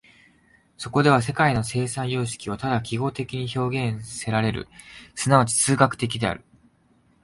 [0.77, 4.67] そこでは世界の生産様式はただ記号的に表現せられる、
[5.13, 6.43] 即ち数学的である。